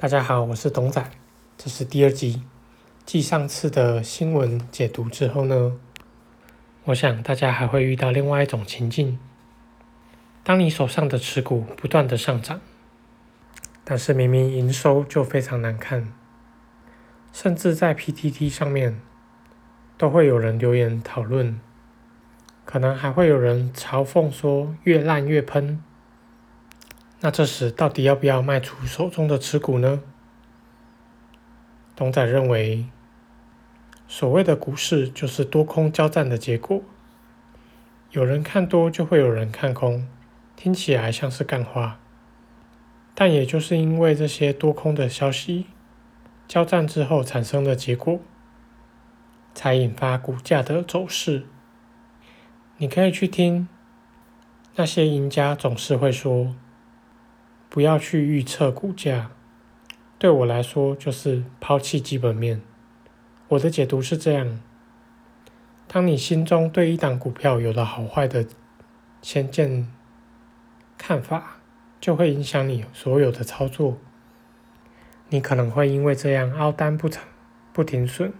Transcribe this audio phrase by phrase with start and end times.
[0.00, 1.04] 大家好，我是董仔，
[1.56, 2.44] 这是第二集。
[3.04, 5.76] 继上次的新闻解读之后呢，
[6.84, 9.18] 我想大家还会遇到另外一种情境：
[10.44, 12.60] 当你手上的持股不断的上涨，
[13.82, 16.12] 但是明明营收就非常难看，
[17.32, 19.00] 甚至在 PTT 上面
[19.96, 21.60] 都会有人留言讨论，
[22.64, 25.82] 可能还会有人嘲讽说“越烂越喷”。
[27.20, 30.00] 那这时到底要不要卖出手中的持股呢？
[31.96, 32.86] 董仔认为，
[34.06, 36.80] 所谓的股市就是多空交战的结果，
[38.12, 40.06] 有人看多就会有人看空，
[40.54, 41.98] 听起来像是干话，
[43.16, 45.66] 但也就是因为这些多空的消息
[46.46, 48.20] 交战之后产生的结果，
[49.52, 51.46] 才引发股价的走势。
[52.76, 53.68] 你可以去听
[54.76, 56.54] 那些赢家总是会说。
[57.70, 59.30] 不要去预测股价，
[60.18, 62.62] 对我来说就是抛弃基本面。
[63.48, 64.58] 我的解读是这样：
[65.86, 68.46] 当你心中对一档股票有了好坏的
[69.20, 69.86] 先见
[70.96, 71.58] 看法，
[72.00, 73.98] 就会影响你所有的操作。
[75.28, 77.22] 你可能会因为这样凹单不成
[77.74, 78.32] 不停损，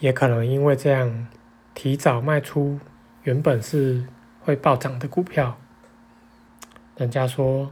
[0.00, 1.28] 也可能因为这样
[1.72, 2.80] 提早卖出
[3.22, 4.08] 原本是
[4.40, 5.56] 会暴涨的股票。
[6.96, 7.70] 人家说。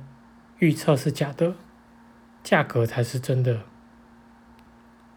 [0.63, 1.57] 预测是假的，
[2.45, 3.63] 价格才是真的。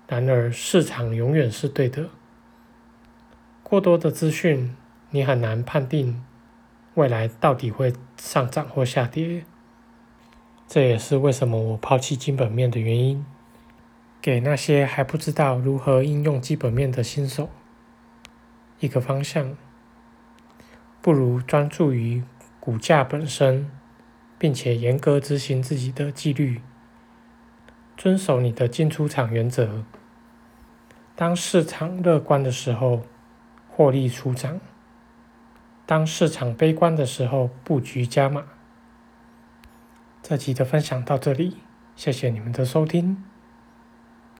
[0.07, 2.09] 然而，市场永远是对的。
[3.61, 4.75] 过多的资讯，
[5.11, 6.25] 你很难判定
[6.95, 9.45] 未来到底会上涨或下跌。
[10.67, 13.23] 这也是为什么我抛弃基本面的原因。
[14.19, 17.51] 给那些还不知道如何应用基本面的新手
[18.79, 19.55] 一个方向，
[21.03, 22.23] 不如专注于
[22.59, 23.69] 股价本身。
[24.37, 26.61] 并且严格执行自己的纪律，
[27.95, 29.83] 遵守你的进出场原则。
[31.15, 33.03] 当市场乐观的时候，
[33.69, 34.59] 获利出场；
[35.85, 38.43] 当市场悲观的时候，布局加码。
[40.21, 41.57] 这期的分享到这里，
[41.95, 43.23] 谢谢你们的收听。